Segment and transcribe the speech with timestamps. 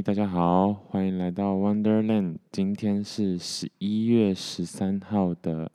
[0.00, 2.36] 大家好，欢迎来到 Wonderland。
[2.50, 5.70] 今天是十一月十三号的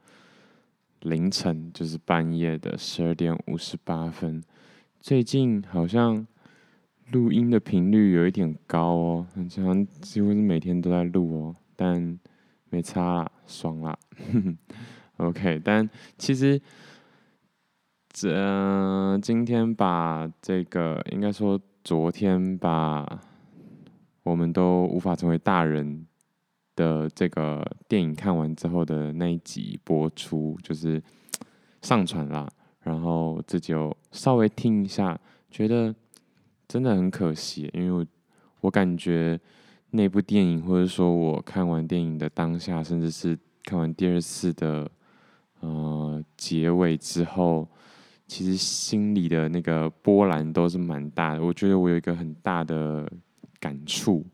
[1.01, 4.41] 凌晨，就是半夜的十二点五十八分。
[4.99, 6.25] 最近好像
[7.11, 12.17] 录音的频率有一点高哦，好像几乎是每天都在录哦，但
[12.69, 13.97] 没差啦，爽啦。
[15.17, 15.87] OK，但
[16.17, 16.59] 其实
[18.09, 21.59] 这、呃、今天把这个应该说。
[21.83, 23.05] 昨天把
[24.27, 26.05] 我们都无法成为大人
[26.75, 31.01] 的这个电影看完之后的那一集播出，就是
[31.81, 32.47] 上传啦。
[32.81, 35.93] 然后这就稍微听一下，觉得
[36.67, 38.05] 真的很可惜，因为我
[38.61, 39.39] 我感觉
[39.91, 44.89] 那部电影，或者说我看完电影的当下，甚至是看完第二次的
[45.61, 47.67] 呃结尾之后。
[48.29, 53.09] 其实心里的那个波澜都是蛮大的，我觉得我有一个很大的
[53.67, 54.25] 感触，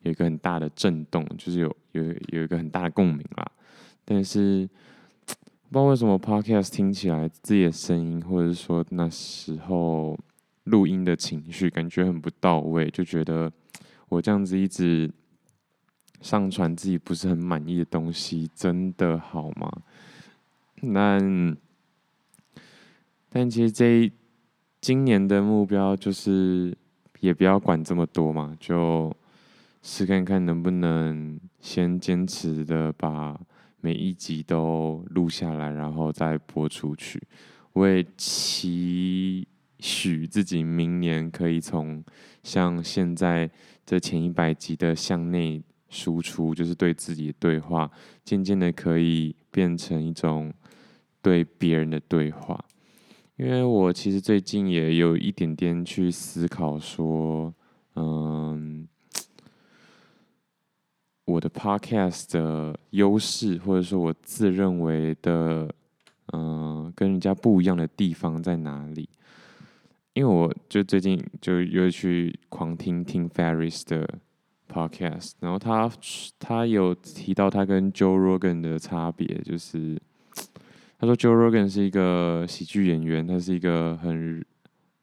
[0.00, 3.50] 有一个很大的震动，就是有有有一个很大的共鸣啦。
[4.04, 4.68] 但是
[5.70, 10.18] 不知道为什么 Podcast 听起来自己的声音，或者是说那时候
[10.64, 13.50] 录音的情绪，感觉很不到位，就觉得
[14.10, 15.10] 我这样子一直
[16.20, 19.72] 上传自己不是很满意的东西，真的好吗？
[20.82, 21.56] 那。
[23.34, 24.12] 但其实这
[24.78, 26.76] 今年的目标就是，
[27.22, 29.16] 也不要管这么多嘛，就
[29.80, 33.40] 试看看能不能先坚持的把
[33.80, 37.22] 每一集都录下来，然后再播出去。
[37.74, 39.46] 我也期
[39.78, 42.02] 许自己明年可以从
[42.42, 43.48] 像现在
[43.86, 47.88] 这前一百集的向内输出，就是对自己的对话，
[48.24, 50.52] 渐渐的可以变成一种
[51.22, 52.62] 对别人的对话。
[53.42, 57.52] 因为我其实最近也有一点点去思考说，
[57.96, 58.86] 嗯，
[61.24, 65.68] 我的 podcast 的优势，或者说我自认为的，
[66.32, 69.08] 嗯，跟人家不一样的地方在哪里？
[70.12, 74.08] 因为我就最近就又去狂听听 Ferris 的
[74.72, 75.90] podcast，然后他
[76.38, 80.00] 他有提到他跟 Joe Rogan 的差别，就是。
[81.02, 84.40] 他说：“Joe Rogan 是一个喜剧演员，他是一个很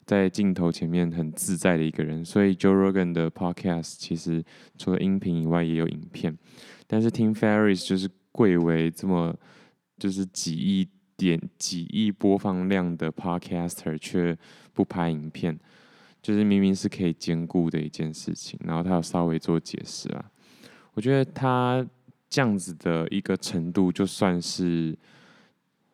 [0.06, 2.24] 在镜头前面很自在的一个人。
[2.24, 4.42] 所以 Joe Rogan 的 Podcast 其实
[4.78, 6.38] 除了音频以外，也有影片。
[6.88, 9.38] 但是听 Ferris 就是贵为这么
[9.98, 14.38] 就是几亿点、几亿播放量的 Podcaster，却
[14.72, 15.60] 不拍影片，
[16.22, 18.58] 就是明明是可以兼顾的一件事情。
[18.64, 20.32] 然后他有稍微做解释啊，
[20.94, 21.86] 我觉得他
[22.30, 24.98] 这样子的一个程度，就算是。”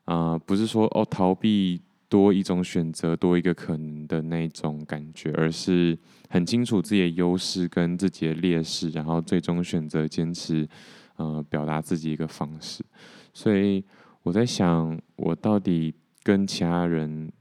[0.05, 5.97] 啊、不是说哦，逃避多一种选择，多一个可能的那种感觉，而是
[6.29, 10.67] 很清楚自己的优势跟自己的劣势，然后最终选择坚持，
[11.15, 12.85] 呃，表达自己一个方式。
[13.33, 13.83] 所以
[14.21, 17.31] 我在想，我到底跟其他人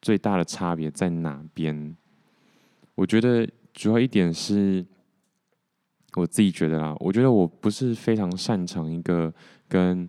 [0.00, 1.94] 最大的差别在哪边？
[2.94, 4.84] 我觉得主要一点是，
[6.14, 9.30] 我自己觉得啦，我觉得我不是非常擅长一个
[9.68, 10.08] 跟。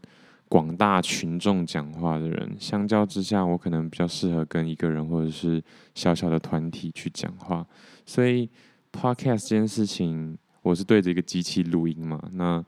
[0.50, 5.62] 广大群众讲话的人，相较之下，我可能比较适合跟一个人或者是
[5.94, 7.68] 小小的团体去讲话。
[8.06, 8.50] 所以
[8.94, 12.22] ，podcast 这件事情，我是对着一个机器录音嘛。
[12.32, 12.64] 那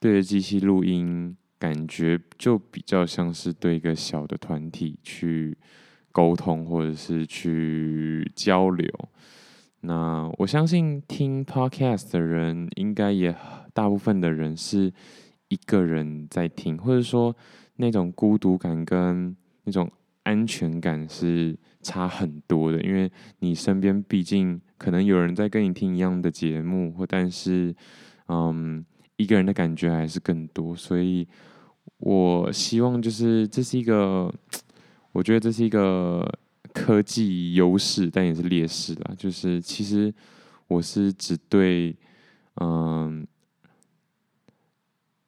[0.00, 5.56] 对着机器录音，感觉就比较像是对一个小的团体去
[6.10, 8.92] 沟通，或者是去交流。
[9.82, 13.32] 那我相信听 podcast 的人，应该也
[13.72, 14.92] 大部分的人是。
[15.48, 17.36] 一个人在听，或者说
[17.76, 19.90] 那种孤独感跟那种
[20.24, 27.74] 安全感是差很多的，因为你身边毕竟可能有人在跟你听一样的节目，或但是，
[28.28, 28.84] 嗯，
[29.16, 30.74] 一个人的感觉还是更多。
[30.74, 31.28] 所以
[31.98, 34.32] 我希望就是这是一个，
[35.12, 36.28] 我觉得这是一个
[36.72, 39.14] 科技优势，但也是劣势啦。
[39.16, 40.12] 就是其实
[40.66, 41.94] 我是只对，
[42.60, 43.24] 嗯。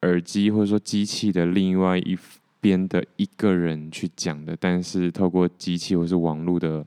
[0.01, 2.17] 耳机或者说机器的另外一
[2.61, 6.85] 边的一个人去讲的，但是透过机器或是网络的，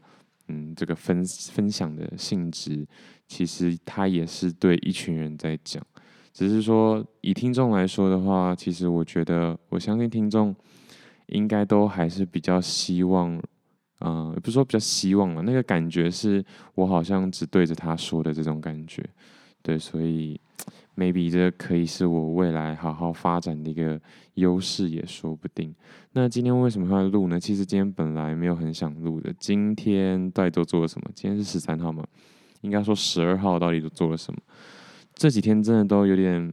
[0.48, 2.86] 嗯，这个分分享的性质，
[3.28, 5.82] 其实它也是对一群人在讲。
[6.32, 10.54] 只是说以听众来说的话，其实我觉得，我相信听众
[11.26, 13.34] 应该都还是比较希望，
[14.00, 16.42] 嗯、呃，不是说比较希望了，那个感觉是
[16.74, 19.04] 我好像只对着他说的这种感觉，
[19.62, 20.40] 对，所以。
[20.96, 24.00] Maybe 这可以是我未来好好发展的一个
[24.34, 25.74] 优势也说不定。
[26.12, 27.40] 那今天为什么会录呢？
[27.40, 29.32] 其实今天本来没有很想录的。
[29.38, 31.10] 今天到底都做了什么？
[31.14, 32.04] 今天是十三号嘛，
[32.60, 34.40] 应该说十二号到底都做了什么？
[35.14, 36.52] 这几天真的都有点，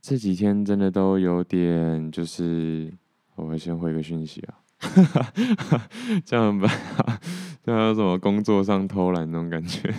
[0.00, 2.92] 这几天真的都有点，就是
[3.36, 4.58] 我会先回个讯息啊，
[6.24, 6.68] 这样吧，
[7.64, 9.92] 这样有什么工作上偷懒那种感觉？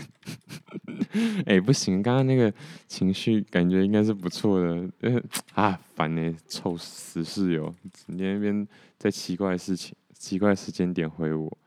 [1.46, 2.54] 哎、不行，刚刚那个
[2.88, 5.22] 情绪感觉应该是不错的，呃
[5.54, 7.74] 啊，烦呢、臭死室友，
[8.08, 8.68] 你那边
[8.98, 11.58] 在奇怪的事情、奇怪时间点回我，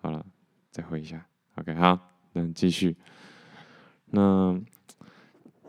[0.00, 0.24] 好了，
[0.70, 1.26] 再回一下
[1.56, 1.98] ，OK，好，
[2.32, 2.96] 那继续。
[4.10, 4.58] 那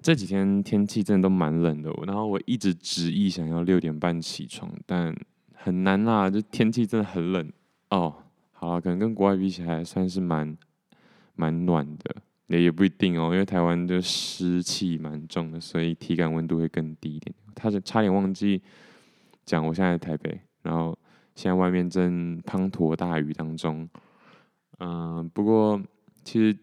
[0.02, 5.14] 这几天天气真的都蛮冷的，然后我一直执意想要六点半起床，但
[5.54, 7.52] 很难啦，就天气真的很冷
[7.90, 8.16] 哦。
[8.52, 10.56] 好了，可能跟国外比起来算是蛮
[11.36, 12.16] 蛮暖的，
[12.48, 17.34] 也也不一定哦，因为台湾的湿气蛮重的，所以体感温度会更低一点。
[17.56, 18.62] 他是差点忘记
[19.46, 20.98] 讲，我现在在台北，然后
[21.36, 23.90] 现在外面正滂沱大雨当中。
[24.80, 25.82] 嗯、不过
[26.24, 26.58] 其实。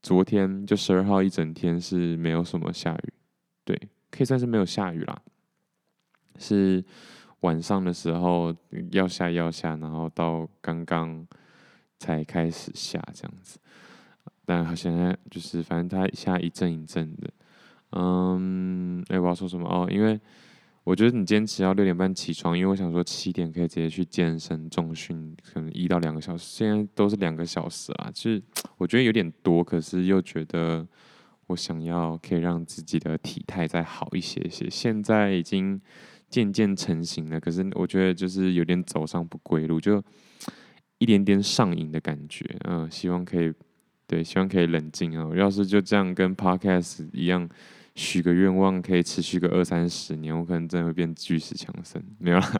[0.00, 3.12] 昨天就十二号一整天是没有什么下雨，
[3.64, 3.76] 对，
[4.12, 5.20] 可以算是没有下雨啦。
[6.38, 6.82] 是
[7.40, 8.54] 晚上的时候
[8.92, 11.26] 要下要下，然后到刚刚
[11.98, 13.58] 才开始下这样子。
[14.48, 17.30] 但好现在就是反正它下一阵一阵的。
[17.92, 19.86] 嗯，哎，我要说什么哦？
[19.90, 20.18] 因为。
[20.84, 26.46] 我觉得你坚持要六点半起床，因为我想说七点可以直接去健身重训，可能一到两个小时。
[26.46, 28.42] 现在都是两个小时啦，就是
[28.78, 30.88] 我觉得有点多，可是又觉得
[31.48, 34.66] 我想要可以让自己的体态再好一些些。
[34.70, 35.78] 现在已经
[36.30, 40.02] 渐渐成型了，可是我觉得就是有点走上不归路，就
[40.96, 42.46] 一点点上瘾的感觉。
[42.64, 43.52] 嗯，希望可以，
[44.08, 45.30] 对，希望可以冷静啊。
[45.36, 47.48] 要是就这样跟 Podcast 一样。
[47.94, 52.00] 许个愿望可以持续个二三十年，我可能真的会变巨石强森。
[52.20, 52.52] 没有啦，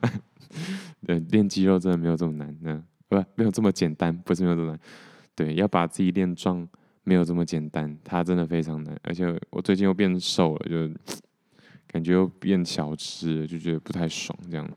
[1.07, 4.81] 对，练肌肉真的没有这么难呢，不，没有这么简单，不是没有这么难。
[5.37, 6.69] 对，要把自己练壮
[7.05, 8.99] 没有这么简单，它真的非常难。
[9.05, 10.93] 而且我最近又变瘦了，就
[11.87, 14.69] 感觉又变小只了，就觉得不太爽这样。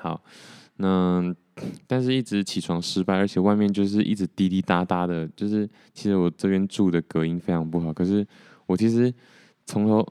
[0.00, 0.22] 好，
[0.76, 1.34] 那
[1.86, 8.26] 但是一直起床失败，而且外面就是一直滴滴答答的，就是其实我这边住的隔音非常不好，可是。
[8.70, 9.12] 我其实
[9.66, 10.06] 从头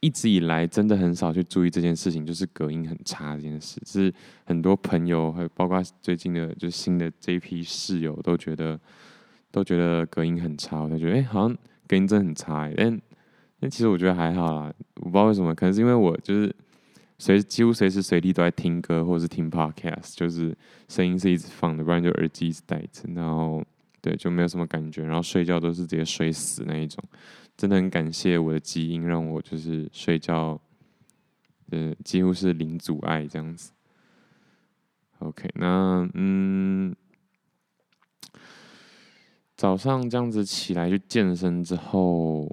[0.00, 3.80] 一直以来真的很少去注意这件事情，就是隔音很差这件事。
[3.86, 4.12] 是
[4.44, 8.76] 很多朋友，还包括最近的，就新的这一批室友都觉得
[9.52, 10.80] 都觉得隔音很差。
[10.80, 11.56] 我才觉得，哎、好像
[11.86, 12.68] 隔音真的很差。
[12.76, 13.00] 但
[13.60, 14.74] 但其实我觉得还好啦。
[14.96, 16.52] 我不知道为什么，可能是因为我就是
[17.20, 20.56] 随几乎随时随地都在听歌或者是听 podcast，就是
[20.88, 23.62] 声音是一直放的，不然就耳机一直戴着，然后
[24.00, 25.04] 对就没有什么感觉。
[25.04, 27.04] 然后睡觉都是直接睡死那一种。
[27.58, 30.58] 真的很感谢我的基因，让我就是睡觉，
[31.68, 33.70] 呃，几乎是零阻碍这样子。
[35.18, 36.96] OK，那嗯，
[39.58, 42.50] 早上这样子起来去健身之后，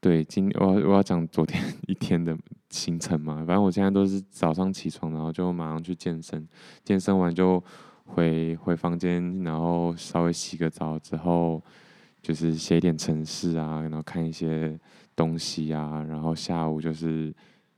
[0.00, 2.36] 对，今我要我要讲昨天 一天的
[2.70, 3.36] 行程嘛。
[3.46, 6.48] 反正我现在都是早上起床，然后就马上去健身，
[6.82, 7.62] 健身完就
[8.04, 11.62] 回回房间，然后稍微洗个澡之后。
[12.22, 14.78] 就是写一点程式啊，然后看一些
[15.16, 17.34] 东西啊，然后下午就是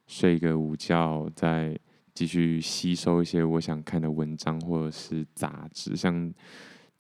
[0.09, 1.79] 睡个午觉，再
[2.13, 5.95] 继续吸收一些我想看的文章或者是杂志。
[5.95, 6.35] 像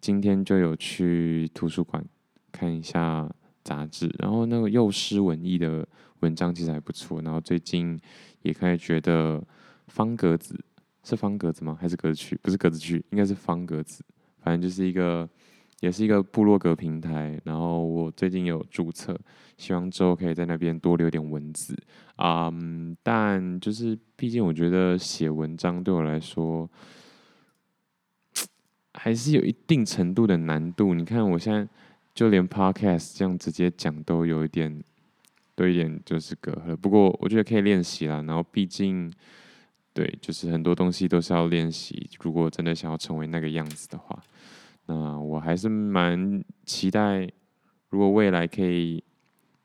[0.00, 2.04] 今天就有去图书馆
[2.52, 3.28] 看一下
[3.62, 5.86] 杂志，然后那个幼师文艺的
[6.20, 7.20] 文章其实还不错。
[7.22, 8.00] 然后最近
[8.42, 9.42] 也开始觉得
[9.88, 10.58] 方格子
[11.04, 11.76] 是方格子吗？
[11.80, 12.38] 还是格子区？
[12.42, 14.04] 不是格子区，应该是方格子。
[14.40, 15.28] 反正就是一个。
[15.80, 19.18] 也是一个部落格平台，然后我最近有注册，
[19.56, 21.76] 希望之后可以在那边多留点文字
[22.14, 22.48] 啊。
[22.48, 26.70] Um, 但就是毕竟我觉得写文章对我来说
[28.94, 30.94] 还是有一定程度的难度。
[30.94, 31.68] 你看我现在
[32.14, 34.82] 就连 Podcast 这样直接讲都有一点，
[35.54, 36.76] 都有一点就是隔阂。
[36.76, 38.22] 不过我觉得可以练习啦。
[38.22, 39.12] 然后毕竟
[39.94, 42.08] 对，就是很多东西都是要练习。
[42.20, 44.22] 如果真的想要成为那个样子的话。
[44.86, 47.30] 那我还是蛮期待，
[47.90, 49.02] 如果未来可以，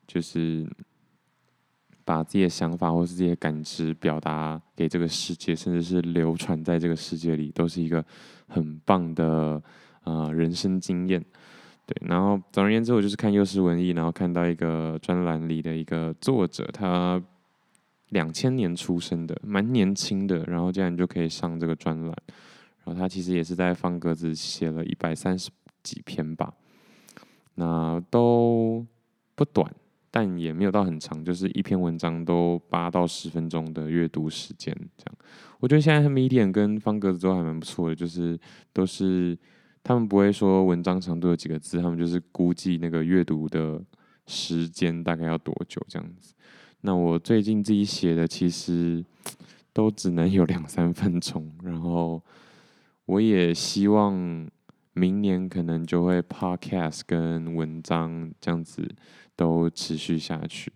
[0.06, 0.64] 就是
[2.06, 8.06] 把自己的想法或是自己的感知表达给这个世界，甚至是流传在这个世界里，都是一个
[8.48, 9.62] 很棒的
[10.04, 11.26] 呃人生经验。
[11.88, 17.20] 对，然后总而言之，我就是看幼师文艺，然后看到一个专栏里的一个作者，他
[18.10, 22.14] 两千年出生的，蛮年轻的，然后这样你就可以上这个专栏。
[22.84, 25.50] 然后他其实也是在方格子写了一百三十
[25.82, 26.54] 几篇吧，
[27.56, 28.86] 那都
[29.34, 29.70] 不短，
[30.12, 35.16] 但也没有到很长，就是一篇文章都八到十分钟的阅读时间这样。
[35.60, 38.38] 我觉得现在 Medium 跟方格子都还蛮不错的，就是
[38.74, 39.38] 都是
[39.88, 43.82] 他们不会说文章长度有几个字，他们就是估计那个阅读的
[44.26, 46.34] 时间大概要多久这样子。
[46.82, 49.02] 那我最近自己写的其实
[49.72, 52.22] 都只能有两三分钟，然后
[53.06, 54.46] 我也希望
[54.92, 58.86] 明年可能就会 podcast 跟文章这样子
[59.38, 60.70] 都持续下去。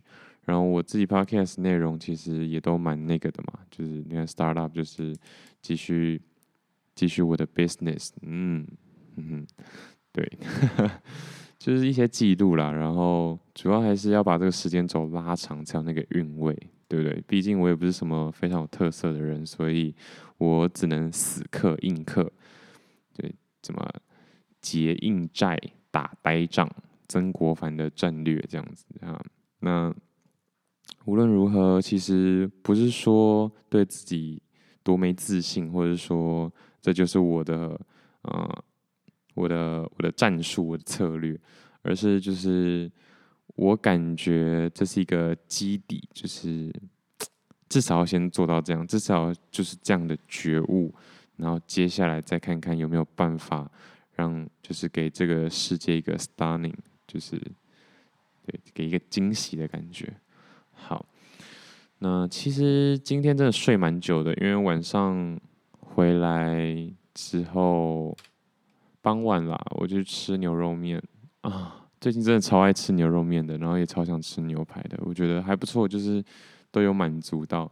[0.46, 5.14] 然后我自己 podcast 内容其实也都蛮那个的嘛，就是你看 startup 就是
[5.62, 6.22] 继续
[6.96, 8.66] 继续我的 business，嗯
[9.16, 9.48] 嗯哼，
[10.12, 10.40] 对。
[11.62, 17.24] 就是一些记录啦，然后主要还是要把这个时间轴拉长，才有那个韵味，对不对？
[17.28, 19.94] 毕竟我也不是什么非常有特色的人，所以
[20.40, 22.24] 我只能死磕硬磕，
[23.16, 23.88] 对，怎么
[24.60, 25.56] 结硬债、
[25.92, 26.68] 打呆仗、
[27.08, 29.24] 曾国藩的战略这样子啊？
[29.60, 29.94] 那
[31.06, 34.42] 无论如何，其实不是说对自己
[34.82, 36.52] 多没自信，或者说
[36.82, 37.80] 这就是我的
[38.24, 38.64] 呃。
[39.34, 41.40] 我的我的战术，我的策略，
[41.84, 42.92] 而是就是
[43.56, 46.72] 我感觉这是一个基底，就是
[47.70, 50.94] 至少要先做到这样，至少就是这样的觉悟，
[51.38, 53.72] 然后接下来再看看有没有办法
[54.16, 56.76] 让就是给这个世界一个 stunning，
[57.08, 57.38] 就是
[58.46, 60.14] 对给一个惊喜的感觉。
[60.74, 61.06] 好，
[62.00, 65.40] 那其实今天真的睡蛮久的，因为晚上
[65.80, 68.18] 回来之后。
[69.02, 71.02] 傍晚啦，我就吃牛肉面
[71.42, 71.88] 啊！
[72.00, 76.24] 最近真的超爱吃牛肉面的，然后也超想吃牛排的，我觉得还不错，就是
[76.72, 77.72] 都有满足到。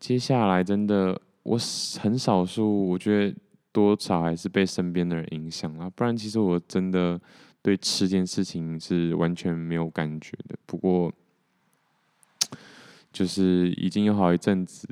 [0.00, 1.58] 接下来真的，我
[2.00, 3.36] 很少数，我觉得
[3.72, 7.20] 多少还是被身边的人影响了，不然其实我真的
[7.62, 10.56] 对吃这件事情是完全没有感觉的。
[10.66, 11.12] 不过，
[13.12, 14.88] 就是已经有好一阵子，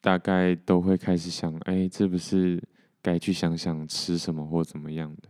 [0.00, 2.62] 大概都会开始想，哎，这不是。
[3.06, 5.28] 该去想想吃什么或怎么样的。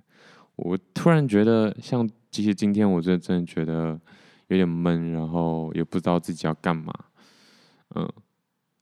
[0.57, 4.01] 我突然觉得，像其实今天我真真的觉得
[4.47, 6.91] 有点闷，然后也不知道自己要干嘛。
[7.95, 8.11] 嗯，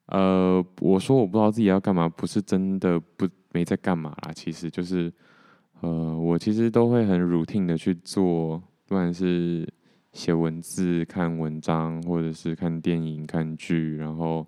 [0.06, 4.32] 呃，我说我不知道自己要干嘛，不是真的不没在干嘛啦。
[4.32, 5.12] 其实就是，
[5.80, 9.68] 呃，我其实都会很 routine 的去做，不管是
[10.12, 14.46] 写文字、看文章，或者是看电影、看剧，然后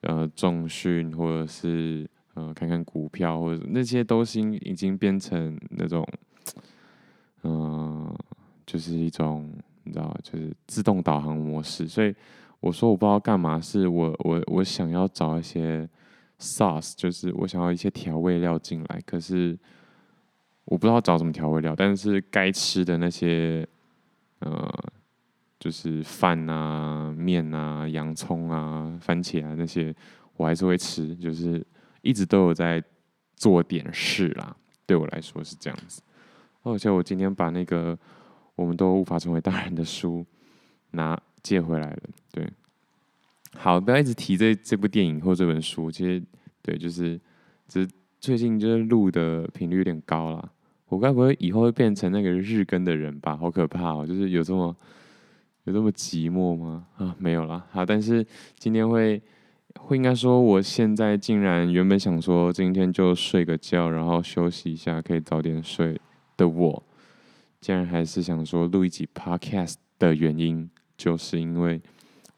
[0.00, 2.08] 呃，重训或者是。
[2.36, 6.04] 嗯、呃，看看股票或者那些都是已经变成那种，
[7.44, 8.12] 嗯、
[8.66, 9.48] 就是一种
[9.84, 11.86] 你知道，就是自动导航模式。
[11.86, 12.12] 所以
[12.58, 15.88] 我说我不知道干嘛，是我我我想要找一些
[16.40, 19.00] sauce，就是我想要一些调味料进来。
[19.06, 19.56] 可是
[20.64, 23.64] 我不知道找什么调味料，但是该吃的那些，
[24.40, 24.68] 呃，
[25.60, 29.94] 就是饭啊、面啊、洋葱啊、番茄啊那些，
[30.36, 31.64] 我还是会吃，就是。
[32.04, 32.82] 一直都有在
[33.34, 34.54] 做点事啦，
[34.86, 36.02] 对我来说是这样子。
[36.62, 37.98] 而且我今天把那个
[38.54, 40.24] 我们都无法成为大人的书
[40.92, 42.02] 拿借回来了。
[42.30, 42.48] 对，
[43.56, 45.90] 好，不要一直提这这部电影或这本书。
[45.90, 46.22] 其实，
[46.62, 47.20] 对，就是，
[47.66, 50.50] 只是最近就是录的频率有点高啦。
[50.86, 53.36] 我该不会以后会变成那个日更的人吧？
[53.36, 54.06] 好可怕哦！
[54.06, 54.76] 就是有这么
[55.64, 56.86] 有这么寂寞吗？
[56.96, 57.66] 啊，没有啦。
[57.72, 58.24] 好，但是
[58.58, 59.20] 今天会。
[59.78, 66.00] 会应该说，我现在竟然原本想说今天就睡个觉，然后休息一下，可以早点睡
[66.36, 66.82] 的我，
[67.60, 71.82] 竟然还是想说录一集 podcast 的原因，就是因为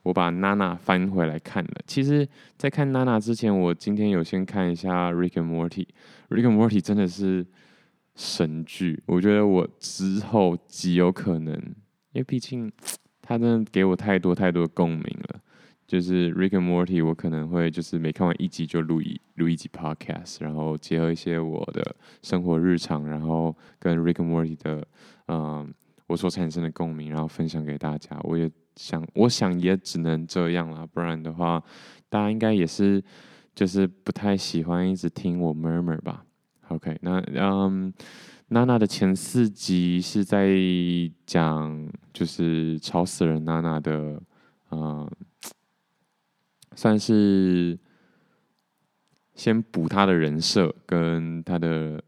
[0.02, 1.70] 我把娜娜翻回来看了。
[1.86, 5.86] 其实，在看娜娜之前，我今天有先看一下 Rick and Morty。
[6.28, 7.46] Rick and Morty 真的是
[8.16, 11.54] 神剧，我觉得我之后极有可能，
[12.12, 12.72] 因为毕竟
[13.22, 15.40] 他真的给我太多太多共鸣了。
[15.86, 24.84] 就是 Rick and Morty，我可能会就是每看完一集就录一录一集 Podcast，然后结合一些我的生活日常，然后跟 Rick and Morty 的
[25.28, 25.72] 嗯
[26.08, 28.18] 我所产生的共鸣，然后分享给大家。
[28.24, 31.62] 我也想，我想也只能这样了，不然的话，
[32.08, 33.00] 大家应该也是
[33.54, 36.24] 就是不太喜欢一直听我 murmur 吧
[36.68, 37.94] ？OK，那嗯，
[38.48, 40.50] 娜娜的前四集是在
[41.24, 44.20] 讲就是吵死人娜娜的
[44.72, 45.08] 嗯。
[46.76, 47.76] 算是
[49.34, 52.00] 先补他的人设跟他的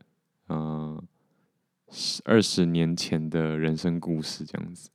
[0.51, 1.03] 嗯
[2.27, 4.91] 二十年前的人生故事这样子，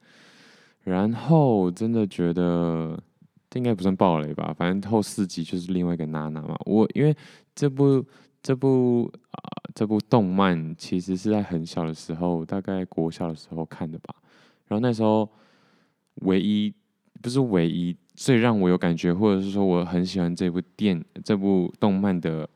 [0.84, 3.02] 然后真的觉得
[3.50, 6.56] 这应该不算暴雷吧，反正后四集就是另外一个娜娜嘛。
[6.66, 7.16] 我因为
[7.56, 8.06] 这部
[8.44, 9.42] 这部啊、
[9.74, 14.14] 这部动漫其实是在很小的时候，大概国小的时候看的吧，
[14.68, 15.28] 然后那时候
[16.22, 16.72] 唯一
[17.20, 17.98] 不是唯一。
[18.16, 22.48] 最让我有感觉，或者是说我很喜欢这部电这部动漫的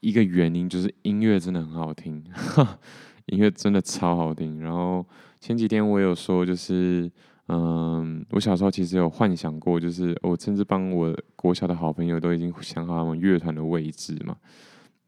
[0.00, 2.24] 一个原因就是音乐真的很好听，
[3.26, 4.60] 音乐真的超好听。
[4.60, 5.06] 然后
[5.40, 7.10] 前几天我有说，就是
[7.48, 14.36] 嗯，我小时候其实有幻想过，就是我甚至帮我国小的好朋友都已经想好他们乐团的位置嘛。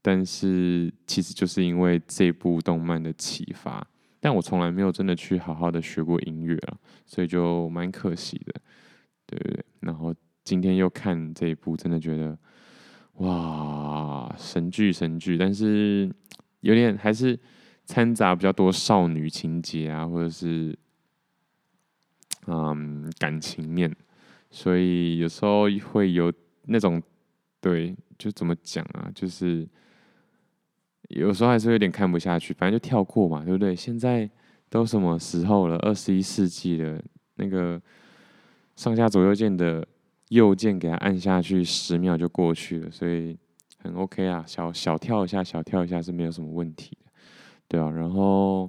[0.03, 3.85] 但是其实就是因为这部动漫的启发，
[4.21, 8.55] 但我从来没有真的去好好的学过音乐啊，所以就蛮可惜的，
[9.27, 9.65] 对不对？
[9.81, 12.39] 然后今天又看这一部，真的觉得。
[13.19, 16.11] 哇，神剧神剧，但是
[16.63, 17.39] 有点还是
[17.87, 20.77] 掺杂比较多少女情节啊，或者是
[22.49, 23.95] 嗯感情面，
[24.51, 26.33] 所以有时候会有
[26.65, 27.01] 那种
[27.61, 29.65] 对，就怎么讲啊，就是
[31.11, 33.77] 有时候还是有点看不下去，反正就跳过嘛，对不对？
[33.77, 34.29] 现在
[34.69, 35.77] 都什么时候了？
[35.77, 37.01] 二十一世纪了，
[37.37, 37.81] 那个
[38.77, 39.87] 上下左右键的。
[40.31, 43.37] 右键给它按下去，十秒就过去了，所以
[43.79, 47.13] 很 OK 啊，小小跳一下，小跳一下是没有什么问题的，
[47.69, 47.91] 对啊。
[47.91, 48.69] 然后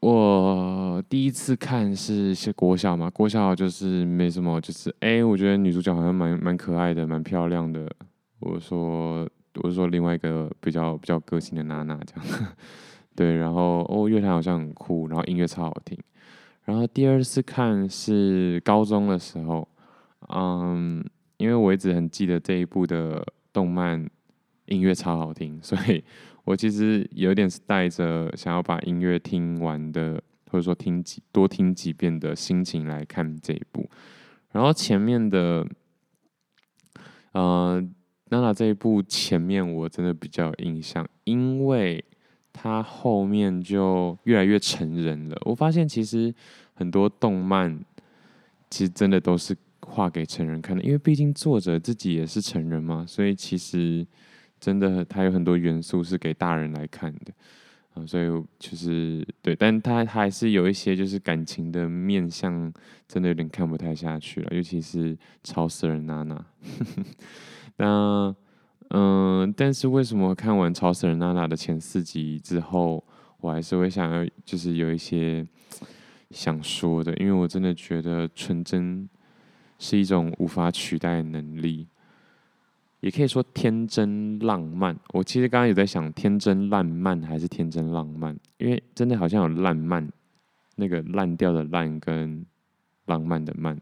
[0.00, 7.90] 我第一次看是是国小嘛，国小就是没什么，就是哎、我觉得女主角好像蛮蛮可爱的，蛮漂亮的。
[8.40, 9.26] 我说
[9.62, 12.52] 我说另外一个比较比较个性的娜娜这样，
[13.16, 13.36] 对。
[13.36, 15.98] 然后哦，乐团好像很酷，然后音乐超好听。
[16.64, 19.66] 然后第二次看是高中的时候，
[20.28, 21.04] 嗯，
[21.38, 24.08] 因为我一直很记得这一部的动漫
[24.66, 26.04] 音乐超好听，所以
[26.44, 33.90] 我其实有点是带着想要把音乐听完的，或者说听几多听几遍的心情来看这一部。
[34.52, 35.66] 然后前面的，
[37.32, 37.82] 呃，
[38.28, 42.04] 娜娜这一部前面我真的比较有印象，因为。
[42.52, 45.36] 他后面就越来越成人了。
[45.44, 46.34] 我发现其实
[46.74, 47.78] 很多动漫
[48.68, 54.06] 其实真的都是画给成人看的，因为毕竟作者自己也是成人嘛，所以其实
[54.58, 57.32] 真的他有很多元素是给大人来看的
[57.94, 58.06] 啊。
[58.06, 58.26] 所以
[58.58, 62.72] 就是对，但他还是有一些就是感情的面向，
[63.08, 66.44] 真的有点看不太下去了，尤其是超死人娜娜。
[67.78, 68.34] 那。
[68.92, 73.02] 嗯，但是为什么看完《吵死人娜娜》的前四集之后，
[73.40, 75.46] 我还是会想要，就是有一些
[76.30, 79.08] 想说的，因为我真的觉得纯真
[79.78, 81.86] 是一种无法取代的能力，
[82.98, 84.98] 也可以说天真浪漫。
[85.12, 88.36] 我其实刚刚有在想，天真烂漫还是天真浪漫？
[88.58, 90.10] 因为真的好像有烂漫，
[90.74, 92.44] 那个烂掉的烂跟
[93.06, 93.80] 浪漫的漫，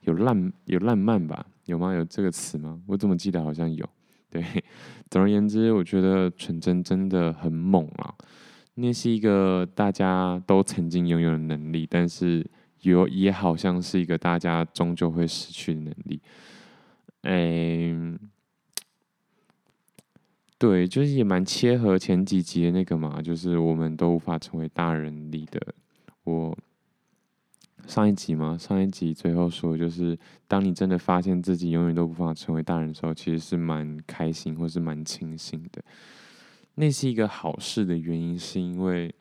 [0.00, 1.46] 有烂有烂漫吧？
[1.64, 1.94] 有吗？
[1.94, 2.78] 有这个词吗？
[2.86, 3.88] 我怎么记得好像有。
[4.34, 4.44] 对，
[5.08, 8.12] 总而言之，我觉得纯真真的很猛啊！
[8.74, 12.44] 那是一个大家都曾经拥有的能力，但是
[12.80, 16.20] 有也好像是一个大家终究会失去的能力。
[17.22, 17.94] 哎，
[20.58, 25.60] 对，就是也蛮切合前几集的那个嘛，就是我们都无法成为大人里的
[26.24, 26.58] 我。
[27.86, 28.56] 上一集吗？
[28.58, 30.18] 上一集最后说，就是
[30.48, 35.82] 当你真的发现自己永远都无法成为大人的时候，其实是蛮开心或是蛮庆幸的。
[36.76, 39.14] 那是一个好事的原因，是因为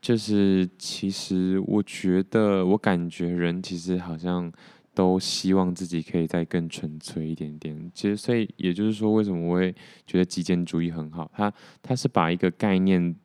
[0.00, 4.52] 就是其实我觉得，我感觉人其实好像
[4.94, 7.90] 都希望自己可以再更纯粹一点点。
[7.92, 9.74] 其实，所以也就是说，为什么我会
[10.06, 11.28] 觉得极简主义很好？
[11.34, 13.16] 它它是把一个概念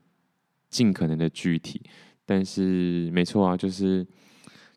[0.69, 1.81] 尽可能的具体。
[2.25, 4.05] 但是没错啊，就是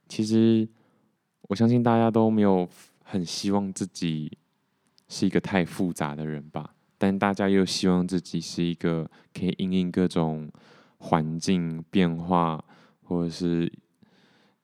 [0.08, 0.68] 其实
[1.42, 2.68] 我相信大家都没有
[3.02, 4.36] 很希望自己
[5.08, 10.50] 是一个太复杂的人吧，但大家又希望自己是一个可以应应各种
[10.98, 12.64] 环境变化，
[13.02, 13.72] 或者是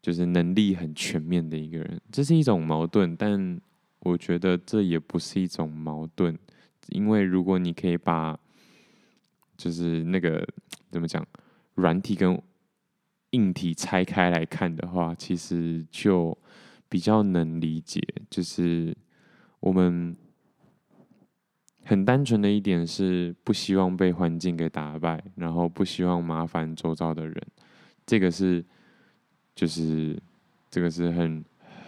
[0.01, 2.01] 就是能力很全面的一个人。
[2.11, 3.61] 这是一种矛盾，但
[4.01, 6.37] 我觉得这也不是一种矛盾，
[6.89, 8.37] 因为如果你可以把
[9.57, 10.45] 就是那个
[10.91, 11.25] 怎么讲，
[11.75, 12.43] 软体跟
[13.33, 16.37] 硬体拆开来看的话，其实就
[16.89, 18.01] 比较能理解。
[18.29, 18.95] 就是
[19.61, 20.15] 我们
[21.85, 27.35] 很单纯的一点是不希望被环境给打败，然后不希望麻烦周遭的人。
[28.05, 28.63] 这个是
[29.55, 30.21] 就是
[30.71, 31.43] 这个是很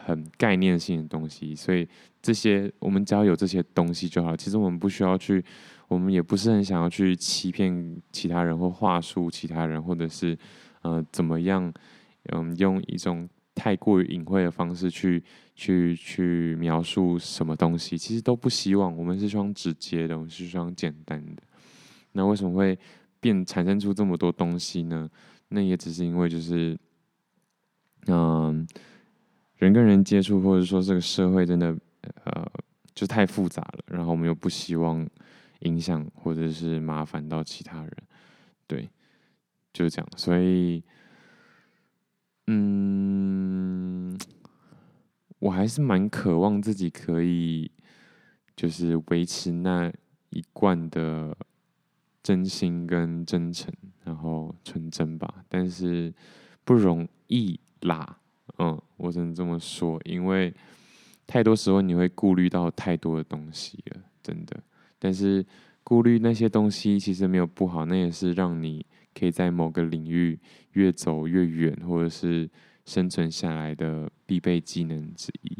[0.07, 1.55] 很概念性的东西。
[1.55, 1.87] 所以
[2.23, 4.35] 这些我们只要有这些东西就好。
[4.35, 5.45] 其实我们不需要去，
[5.89, 10.39] 我们也不是很想要去欺骗其他人或话术其他人，或者是。
[10.85, 11.71] 呃，怎么样？
[12.33, 15.23] 嗯，用一种太过于隐晦的方式去
[15.55, 18.97] 去去描述什么东西，其实都不希望。
[18.97, 21.43] 我们是希望直接的，我们是希望简单的。
[22.13, 22.79] 那为什么会
[23.21, 25.11] 变产生出这么多东西呢？
[25.49, 26.79] 那也只是因为就是，
[28.07, 28.67] 嗯，
[29.57, 31.77] 人跟人接触，或者说这个社会真的
[32.25, 32.51] 呃
[32.95, 35.07] 就太复杂了，然后我们又不希望
[35.61, 37.93] 影响或者是麻烦到其他人，
[38.67, 38.89] 对，
[39.75, 40.09] 就是这样。
[40.17, 40.83] 所以，
[42.47, 44.17] 嗯，
[45.41, 47.71] 我还是蛮渴望自己可以，
[48.57, 49.93] 就是维持那
[50.31, 51.37] 一贯的
[52.23, 53.71] 真心跟真诚，
[54.05, 55.45] 然后纯真吧。
[55.51, 56.11] 但是
[56.65, 58.19] 不容易啦，
[58.57, 60.55] 嗯，我只能这么说，因为。
[61.27, 64.63] 太多时候你会顾虑到太多的东西了，真的。
[64.99, 65.43] 但是
[65.83, 68.85] 顾虑那些东西其实没有不好，那也是让你
[69.19, 70.39] 可以在某个领域
[70.73, 72.51] 越走越远，或者是
[72.85, 75.57] 生存下来的必备技能之一。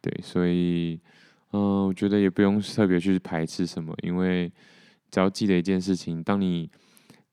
[0.00, 1.00] 对，所以，
[1.52, 4.52] 嗯、我觉得也不用特别去排斥什么，因为
[5.10, 6.70] 只要记得一件事情：当你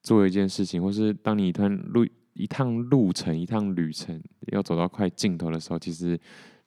[0.01, 4.21] 做一件事情，或是当你一段路、一趟路程、一趟旅程
[4.53, 6.19] 要走到快尽头的时候，其实。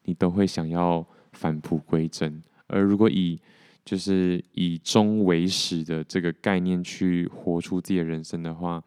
[0.07, 3.41] 你都会想要返璞归真，而如果以
[3.85, 8.83] 就是以终为始的这个概念去活出自己的人生的话，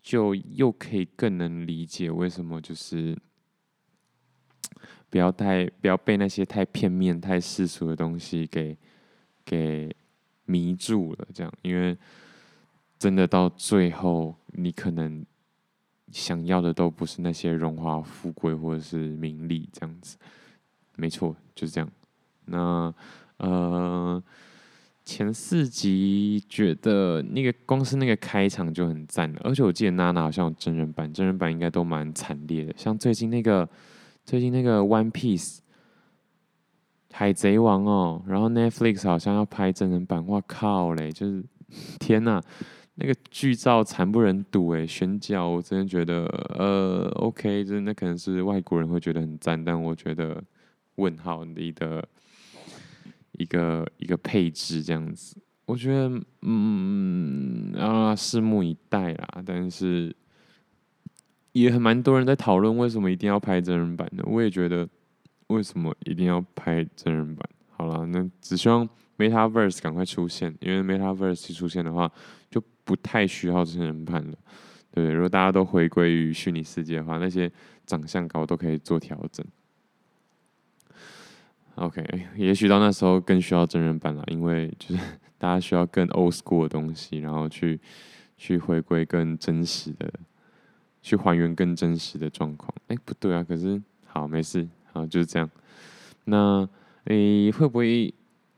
[0.00, 3.16] 就又可以更能理解为什么就是
[5.10, 8.76] 不要太不要被那些太片面、太世俗的东西给
[9.44, 9.94] 给
[10.44, 11.26] 迷住了。
[11.34, 11.96] 这样，因为
[12.98, 15.26] 真的到最后，你可能
[16.12, 20.16] 想要的都不是那些荣华富贵或者是名利这样子。
[20.94, 21.90] 没错，就是这样。
[22.44, 22.94] 那
[23.38, 24.22] 呃，
[25.04, 32.74] 前四集觉得那个光是那个开场就很赞，而且我记得娜娜好像有真人版，真人版应该都蛮惨烈的。
[32.76, 33.68] 像最近那个
[34.24, 35.58] 最近那个 One Piece
[37.12, 41.12] 海贼王哦，然后 Netflix 好像要拍真人版，哇靠嘞！
[41.12, 41.44] 就是
[41.98, 42.40] 天呐，
[42.94, 46.24] 那个剧照惨不忍睹诶，选角我真的觉得
[46.58, 50.42] 呃 OK，就是那可能是外国人会觉得很赞，但我觉得。
[50.96, 52.02] 问号你的
[53.38, 59.42] 一个一个配置这样子，我觉得嗯啊，拭目以待啦。
[59.44, 60.14] 但是
[61.52, 64.24] 也很蛮多人在讨论为什么一定要拍真人版的。
[64.26, 64.88] 我也觉得
[65.48, 67.48] 为什么一定要拍真人版？
[67.70, 72.10] 好了，那只希望 Metaverse 赶快出现，因为 Metaverse 出现的话，
[72.50, 74.36] 就不太需要真人版了。
[74.90, 77.50] 对，如果大家都回归于虚拟世界的话，那些
[77.84, 79.44] 长相高都可以做调整。
[81.76, 82.04] OK，
[82.36, 85.00] 也许到那时候更需要真人版了，因为就是
[85.38, 87.78] 大家需要更 old school 的东西，然后去
[88.38, 90.10] 去回归更真实的，
[91.02, 92.72] 去还原更真实的状况。
[92.88, 95.48] 哎，不对啊，可是好，没事，好，就是这样。
[96.24, 96.66] 那
[97.04, 98.12] 诶，会不会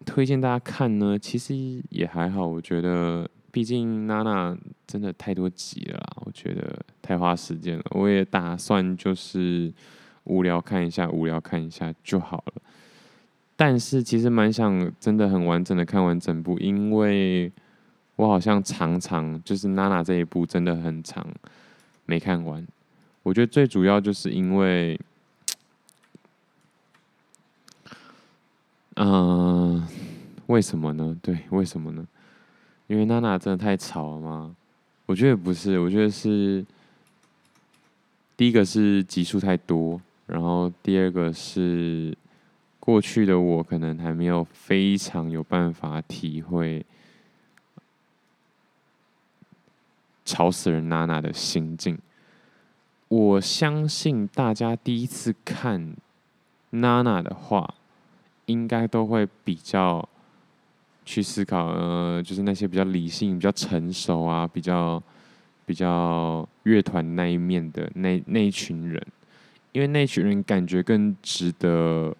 [0.06, 1.18] 推荐大家看呢？
[1.18, 7.84] 其实也还好，我觉得，毕竟娜娜真的太多集了，我觉得太花时间了。
[7.90, 9.72] 我也打算就是
[10.24, 12.62] 无聊看一下，无聊看一下就好了。
[13.60, 17.50] 但是其实蛮想真的很完整的看完整部，因为
[18.14, 21.26] 我好像常常就是娜娜这一部真的很长
[22.06, 22.64] 没看完。
[23.24, 24.96] 我觉得最主要就是因为，
[28.94, 29.84] 嗯、
[30.46, 31.18] 为什么呢？
[31.20, 32.06] 对，为什么呢？
[32.86, 34.54] 因为娜娜真的太吵了吗？
[35.06, 36.64] 我觉得不是，我觉得是
[38.36, 42.16] 第一个是集数太多，然后第二个是。
[42.88, 46.82] 过去的我可能还没有非常有办法体会
[50.24, 51.98] 吵死人娜娜的心境。
[53.08, 55.94] 我相信大家第一次看
[56.70, 57.74] 娜娜的话，
[58.46, 60.08] 应该都会比较
[61.04, 65.02] 去思考，呃，就是那些比较理性、比较成熟啊，比较
[65.66, 69.06] 比较乐团那一面的那那一群人，
[69.72, 72.16] 因为那群人感觉更值得。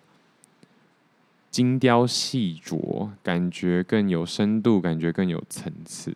[1.50, 6.14] 精雕细琢，感觉更有深度，感觉更有层次。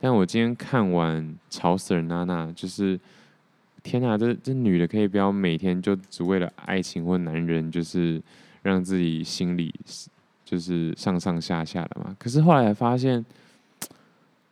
[0.00, 3.00] 但我今天看完《吵死人娜娜》，就是
[3.82, 8.20] 天哪，这这女的可以不要每天就只为了爱情或男人，就是
[8.62, 9.74] 让自己心里
[10.44, 12.14] 就是上上下下的嘛？
[12.18, 13.24] 可是后来发现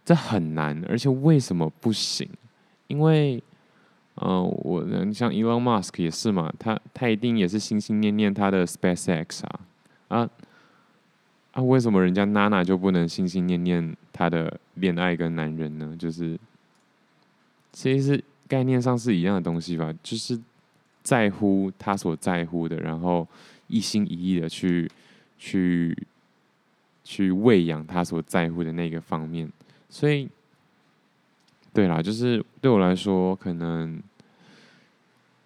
[0.04, 2.26] 这很难，而且为什么不行？
[2.86, 3.36] 因为，
[4.16, 9.60] 嗯、呃，我像 Elon Musk 也是嘛，他他一定也是心心念念他的 SpaceX 啊。
[10.12, 10.28] 啊
[11.52, 11.62] 啊！
[11.62, 15.96] 为什么人家娜娜就不能心心念念她的恋爱跟男人呢？
[15.98, 16.38] 就是
[17.72, 20.38] 其实概念上是一样的东西吧，就是
[21.02, 23.26] 在乎他所在乎的，然后
[23.68, 24.90] 一心一意的去
[25.38, 25.96] 去
[27.02, 29.50] 去喂养他所在乎的那个方面。
[29.88, 30.28] 所以，
[31.72, 34.02] 对啦，就是对我来说，可能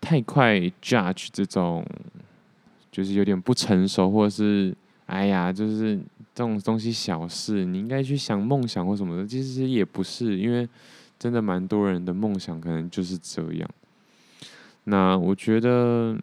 [0.01, 1.87] 太快 judge 这种。
[2.97, 5.99] 就是有点不成熟，或者是哎呀，就是
[6.35, 9.27] 这种东西小事，你应该去想梦想或什么的。
[9.27, 10.67] 其实也不是，因为
[11.19, 13.69] 真的蛮多人的梦想可能就是这样。
[14.85, 16.17] 那我觉得，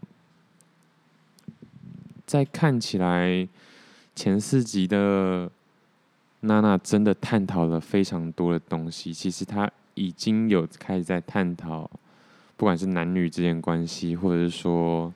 [2.26, 3.48] 在看起来
[4.16, 5.48] 前四集的
[6.40, 9.14] 娜娜真的探讨了非常多的东西。
[9.14, 11.88] 其实她已经有开始在探讨，
[12.58, 15.14] 不管是男女之间关系，或者是说，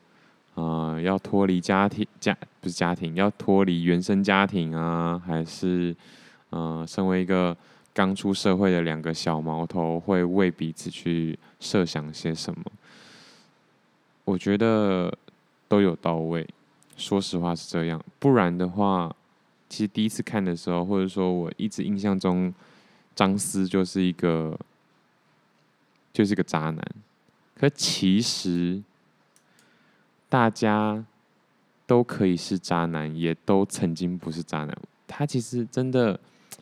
[0.58, 5.96] 呃，要脱离家庭家不是家庭，要脱离原生家庭啊，还是
[6.50, 7.56] 呃，身为一个
[7.93, 12.63] 刚出社会的两个小毛头，会为彼此去设想些什么？
[14.26, 15.15] 我觉得
[15.67, 16.48] 都有到位，
[16.96, 18.04] 说实话是这样。
[18.17, 19.15] 不然的话，
[19.70, 22.52] 其实第一次看的时候，或者说我一直印象中，
[23.13, 24.60] 张思就是一个，
[26.12, 26.84] 就是一个渣男。
[27.54, 28.82] 可其实，
[30.30, 31.04] 大家
[31.86, 34.78] 都可以是渣男，也都曾经不是渣男。
[35.08, 36.20] 他其实真的，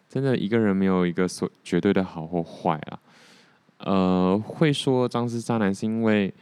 [0.10, 3.00] 真的一个人没有一个所绝对的好或坏啊。
[3.80, 6.34] 呃，会说张是渣男是因为。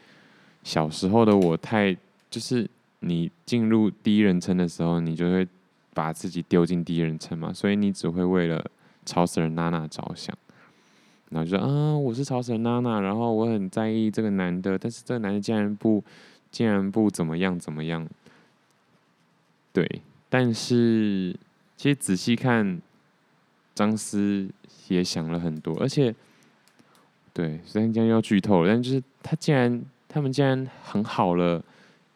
[0.66, 1.94] 小时候的我太
[2.30, 2.66] 就是
[3.02, 5.46] 你进入第一人称的时候，你就会
[5.94, 8.66] 把自己丢进第一人称嘛，所以你只会为了
[9.06, 10.34] 吵死人娜娜着想，
[11.32, 16.02] 然后就说啊，我是吵死人娜娜，然后我很在意这个男的，但是这个男的竟然不
[16.54, 18.08] 竟然不怎么样怎么样，
[19.74, 21.36] 对，但是
[21.76, 22.82] 其实仔细看，
[23.76, 24.48] 张思
[24.88, 26.16] 也想了很多，而且
[27.34, 29.84] 对，虽然将要剧透了，但就是他竟然。
[30.06, 31.60] 他们竟然很好了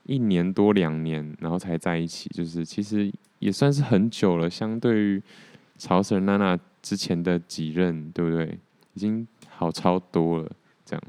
[0.03, 4.47] 一年多两年，然后才在一起，就是其实也算是很久了。
[4.47, 5.23] 相对于
[5.79, 8.55] 吵死人娜娜之前的几任，对不对？
[8.93, 10.51] 已经好超多了。
[10.85, 11.03] 这样，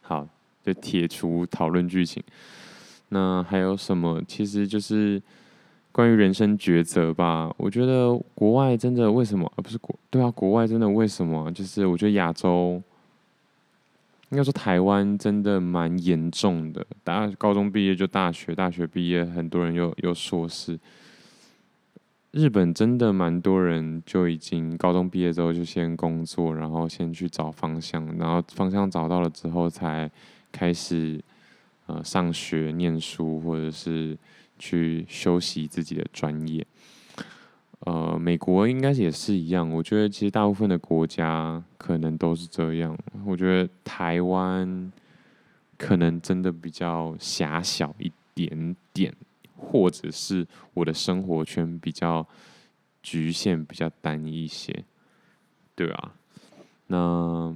[0.00, 0.26] 好，
[0.62, 2.22] 就铁除讨论剧情。
[3.08, 4.22] 那还有什么？
[4.26, 5.20] 其实就是
[5.90, 7.52] 关于人生抉择吧。
[7.58, 9.50] 我觉得国外真的为什么？
[9.56, 11.50] 而不是国对啊，国外真的为什么？
[11.52, 12.82] 就是我觉得亚洲。
[14.30, 20.80] 应该说台湾真的蛮严重的，大家高中毕业就大学，大学毕业很多人又又硕士。
[22.30, 30.10] 日本真的蛮多人就已经高中毕业之后就先工作，然后先去找方向，然后方向找到了之后才
[30.52, 31.18] 开始
[31.86, 34.16] 呃上学念书，或者是
[34.58, 36.64] 去修习自己的专业。
[37.80, 39.68] 呃，美国应该也是一样。
[39.68, 42.96] 我觉得其实大部分的国家可能都是这样。
[43.26, 44.92] 我觉得台湾
[45.76, 49.12] 可能真的比较狭小一点点，
[49.56, 52.24] 或者是我的生活圈比较
[53.02, 54.84] 局限、比较单一一些，
[55.74, 56.14] 对啊。
[56.86, 57.52] 那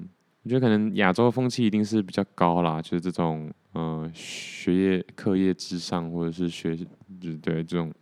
[0.46, 7.92] 我觉得可能亚洲风气一定是比较高啦，就是这种呃学业、课业至上，或者是学就是对这种。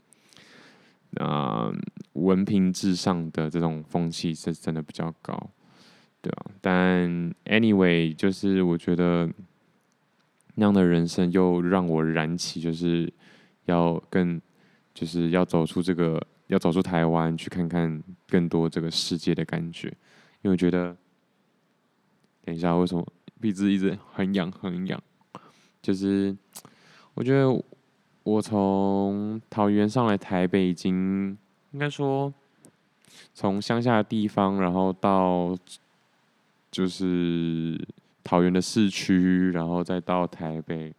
[1.20, 1.72] 啊、
[2.14, 5.48] 文凭至上的这种风气是真的比较高，
[6.20, 6.46] 对啊。
[6.60, 7.08] 但
[7.44, 9.30] anyway，就是我觉得
[10.56, 13.10] 那样的人生又让我燃起，就是
[13.66, 14.42] 要更，
[14.92, 19.86] 就是要走出这个，要走出台湾，去看看更多这个世界的感觉。
[20.42, 20.96] 因为我觉得，
[22.44, 23.06] 等一下，为什么
[23.40, 25.02] 鼻子一直很痒很痒？
[25.82, 26.36] 就是
[27.14, 27.64] 我觉得。
[28.24, 31.36] 我从桃园上来台北，已经
[31.72, 32.32] 应该说
[33.34, 35.54] 从乡下的地方，然后到
[36.70, 37.78] 就是
[38.22, 40.90] 桃园的市区，然后再到台北，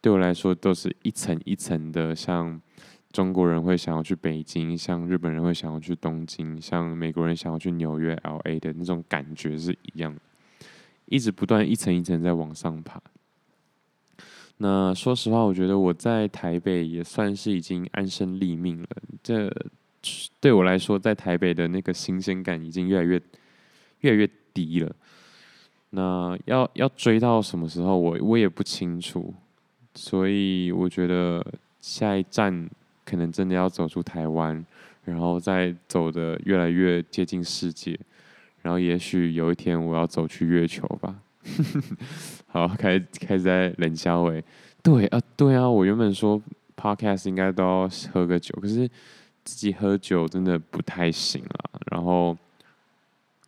[0.00, 2.16] 对我来说都是一层一层的。
[2.16, 2.60] 像
[3.12, 10.20] 中国人会想要去北京，像日本人会想要去东京，像美国人想要去纽约 LA 的那种感觉是一样的，
[11.10, 12.98] 一直不断一层一层在往上爬。
[14.56, 18.88] 那说实话，我觉得我在台北也算是已经安身立命了。
[19.22, 19.50] 这
[20.38, 23.20] 对我来说，在台北的那个新鲜感已经越来越
[24.00, 24.94] 越来越低了。
[25.90, 29.34] 那要要追到什么时候，我我也不清楚。
[29.94, 31.44] 所以我觉得
[31.80, 32.70] 下一站
[33.04, 34.64] 可能真的要走出台湾，
[35.04, 37.98] 然后再走得越来越接近世界。
[38.62, 41.16] 然后也许有一天我要走去月球吧。
[42.48, 44.30] 好，开开始在冷笑话。
[44.82, 46.40] 对啊，对啊，我原本说
[46.76, 48.88] podcast 应该都要喝个酒，可是
[49.44, 51.80] 自己喝酒真的不太行啊。
[51.90, 52.36] 然后，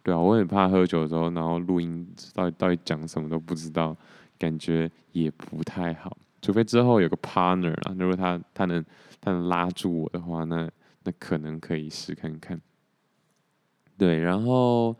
[0.02, 3.96] 对啊，我很怕喝酒的时候，然后录音到底到底讲什么都不知道，
[4.38, 6.16] 感觉也不太好。
[6.40, 8.84] 除非之后有个 partner 啊，如果他他能
[9.20, 10.68] 他能拉住我的话，那
[11.04, 12.60] 那可能可以试看看。
[13.96, 14.96] 对，然后。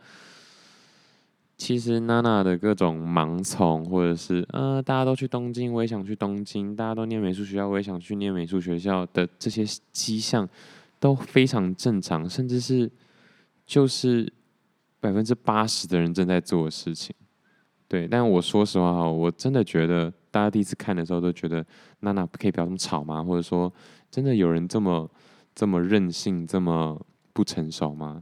[1.55, 10.49] 其实娜娜的各种盲从，或者是呃，大家都去东京，我也想去东京；大家都念美术学校，我也想去念美术学校的这些迹象
[10.99, 12.91] 都非常正常，甚至是
[13.65, 14.29] 就是
[14.99, 17.15] 百分之八十的人正在做的事情。
[17.87, 21.65] 对，但我说实话哈，我真的觉得大家第一次看的时候都觉得
[21.99, 23.23] 娜娜不可以不要这么吵吗？
[23.23, 23.71] 或者说，
[24.11, 25.09] 真的有人这么
[25.55, 26.99] 这么任性，这么
[27.31, 28.21] 不成熟吗？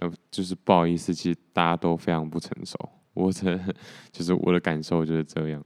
[0.00, 2.76] 呃，就是不好意思，其实大家都非常不成熟。
[3.14, 3.58] 我的
[4.12, 5.64] 就是我的感受就是这样。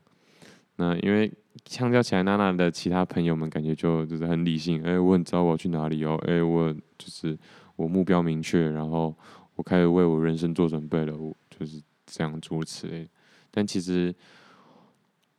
[0.76, 1.32] 那因为
[1.66, 4.82] 相较起来，娜娜的其他朋友们感觉就就是很理性。
[4.82, 6.20] 哎，我很知道我要去哪里哦。
[6.26, 7.38] 哎，我就是
[7.76, 9.14] 我目标明确，然后
[9.54, 11.16] 我开始为我人生做准备了。
[11.16, 13.08] 我就是这样诸如此类。
[13.52, 14.12] 但其实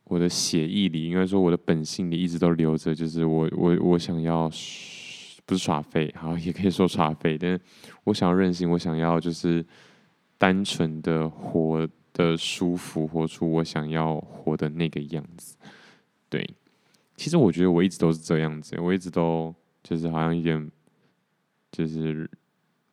[0.05, 4.49] 我的血液里，应该说我的本性里，一直都留着，就是我我我想要
[5.45, 7.59] 不是耍废，好，也可以说耍废，但是
[8.03, 9.65] 我想要任性，我想要就是
[10.37, 15.55] 单纯的活得舒服，活出我想要活的那个样子。
[16.29, 16.47] 对，
[17.15, 19.53] 其实我觉得我一直都是这样子，我一直都
[19.83, 20.71] 就是好像有点
[21.71, 22.29] 就是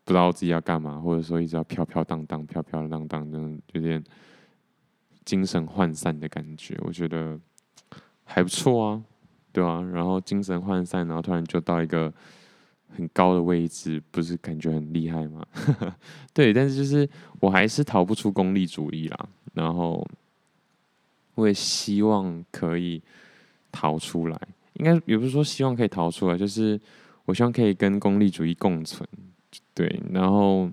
[0.05, 4.03] 不知道自己要干嘛，或者说一直要飘飘荡荡、飘飘荡荡，这样有点。
[5.25, 7.39] 精神涣散的感觉，我觉得
[8.25, 9.05] 还不错啊，
[9.53, 12.13] 对啊，然后精神涣散，然后突然就到一个
[12.97, 15.45] 很高的位置，不是感觉很厉害吗？
[16.33, 17.09] 对，但是就是
[17.41, 19.29] 我还是逃不出功利主义啦。
[19.55, 20.07] 然后
[21.35, 23.03] 我也希望可以
[23.71, 24.41] 逃出来，
[24.75, 26.81] 应该也不是说希望可以逃出来，就是
[27.25, 29.09] 我希望可以跟功利主义共存。
[29.75, 30.71] 对，然后。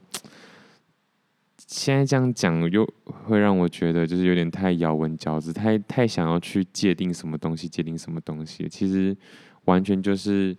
[1.71, 8.67] 现在这样讲又会让我觉得就是有点太咬文嚼字，太太想要去界定什么东西，界定什么东西。
[8.67, 9.15] 其实
[9.65, 10.57] 完全就是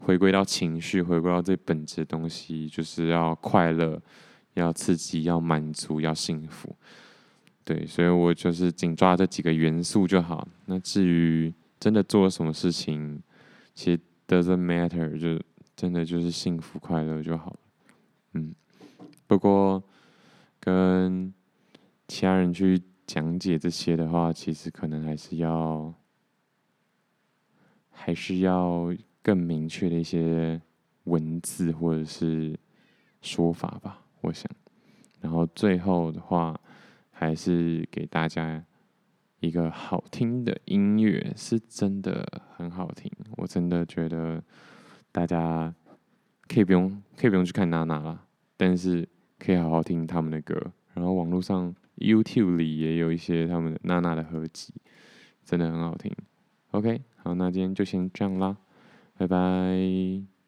[0.00, 4.00] 回归到情绪，回归到最本质的东西，就是要快乐，
[4.54, 6.74] 要刺激，要满足，要幸福。
[7.64, 10.48] 对，所以我就是紧抓这几个元素就好。
[10.66, 13.22] 那至于真的做了什么事情，
[13.74, 15.40] 其实 doesn't matter，就
[15.76, 17.56] 真的就是幸福快乐就好。
[18.32, 18.54] 嗯，
[19.26, 19.82] 不过。
[20.62, 21.32] 跟
[22.06, 25.94] 其他人去讲解这些的话，其实可能还是要，
[27.88, 30.60] 还是要更明确的一些
[31.04, 32.58] 文字或者是
[33.22, 34.50] 说法吧，我想。
[35.20, 36.58] 然后最后的话，
[37.10, 38.64] 还是给大家
[39.40, 43.10] 一个好听的音乐，是真的很好听。
[43.36, 44.42] 我真的觉得
[45.12, 45.74] 大家
[46.48, 48.24] 可以不用，可以不用去看娜娜了，
[48.56, 49.08] 但是。
[49.42, 50.54] 可以好好听他们的歌，
[50.92, 54.74] 然后网络上 YouTube 里也有一些他们娜娜的合集，
[55.46, 56.14] 真的很好听。
[56.72, 58.54] OK，好，那今天就先这样啦，
[59.20, 60.39] 拜拜。